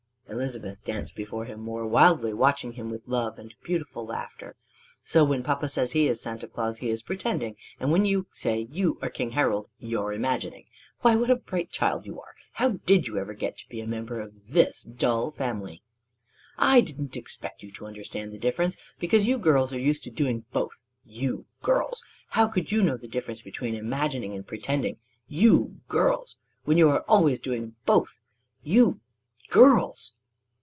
Elizabeth 0.31 0.81
danced 0.85 1.13
before 1.13 1.43
him 1.43 1.59
more 1.59 1.85
wildly, 1.85 2.33
watching 2.33 2.71
him 2.71 2.89
with 2.89 3.05
love 3.05 3.37
and 3.37 3.53
beautiful 3.65 4.05
laughter: 4.05 4.55
"So 5.03 5.25
when 5.25 5.43
papa 5.43 5.67
says 5.67 5.91
he 5.91 6.07
is 6.07 6.21
Santa 6.21 6.47
Claus, 6.47 6.77
he 6.77 6.89
is 6.89 7.01
pretending! 7.03 7.57
And 7.81 7.91
when 7.91 8.05
you 8.05 8.27
say 8.31 8.65
you 8.71 8.97
are 9.01 9.09
King 9.09 9.31
Harold, 9.31 9.67
you're 9.77 10.13
imagining! 10.13 10.67
Why, 11.01 11.15
what 11.17 11.29
a 11.29 11.35
bright 11.35 11.69
child 11.69 12.05
you 12.05 12.17
are! 12.21 12.33
How 12.53 12.69
did 12.85 13.07
you 13.09 13.17
ever 13.17 13.33
get 13.33 13.57
to 13.57 13.67
be 13.67 13.81
a 13.81 13.85
member 13.85 14.21
of 14.21 14.31
this 14.47 14.83
dull 14.83 15.31
family?" 15.31 15.81
"I 16.57 16.79
didn't 16.79 17.17
expect 17.17 17.61
you 17.61 17.69
to 17.73 17.85
understand 17.85 18.31
the 18.31 18.39
difference, 18.39 18.77
because 19.01 19.27
you 19.27 19.37
girls 19.37 19.73
are 19.73 19.79
used 19.81 20.05
to 20.05 20.09
doing 20.09 20.45
both 20.53 20.81
you 21.03 21.45
girls! 21.61 22.05
How 22.29 22.47
could 22.47 22.71
you 22.71 22.81
know 22.81 22.95
the 22.95 23.09
difference 23.09 23.41
between 23.41 23.75
imagining 23.75 24.33
and 24.33 24.47
pretending 24.47 24.95
you 25.27 25.81
girls! 25.89 26.37
When 26.63 26.77
you 26.77 26.89
are 26.89 27.01
always 27.09 27.37
doing 27.41 27.75
both 27.85 28.21
you 28.63 29.01
girls!" 29.49 30.13